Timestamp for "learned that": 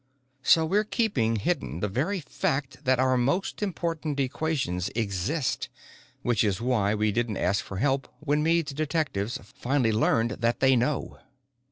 9.91-10.59